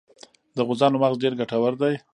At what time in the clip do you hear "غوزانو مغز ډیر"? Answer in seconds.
0.67-1.33